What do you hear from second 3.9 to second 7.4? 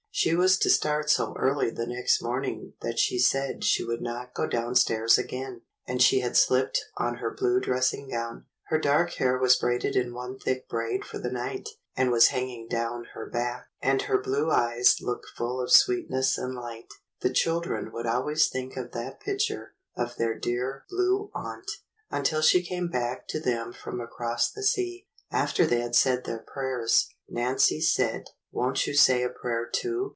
not go downstairs again, and she had shpped on her